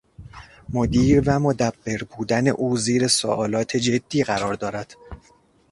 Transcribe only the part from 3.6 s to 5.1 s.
جدی قرار دارد